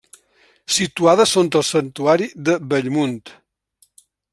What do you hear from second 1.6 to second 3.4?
el santuari de Bellmunt.